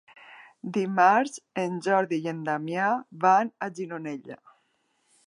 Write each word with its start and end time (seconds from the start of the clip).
Dimarts 0.77 1.35
en 1.63 1.75
Jordi 1.87 2.19
i 2.23 2.31
en 2.33 2.41
Damià 2.49 2.89
van 3.27 3.55
a 3.67 3.69
Gironella. 3.81 4.43